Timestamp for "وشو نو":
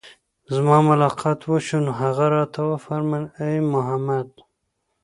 1.51-1.91